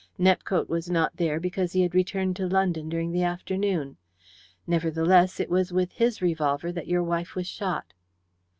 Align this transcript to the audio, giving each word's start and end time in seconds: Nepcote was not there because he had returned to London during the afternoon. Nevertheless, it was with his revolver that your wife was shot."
Nepcote 0.17 0.67
was 0.67 0.89
not 0.89 1.17
there 1.17 1.39
because 1.39 1.73
he 1.73 1.81
had 1.81 1.93
returned 1.93 2.35
to 2.37 2.47
London 2.47 2.89
during 2.89 3.11
the 3.11 3.21
afternoon. 3.21 3.97
Nevertheless, 4.65 5.39
it 5.39 5.47
was 5.47 5.71
with 5.71 5.91
his 5.91 6.23
revolver 6.23 6.71
that 6.71 6.87
your 6.87 7.03
wife 7.03 7.35
was 7.35 7.45
shot." 7.45 7.93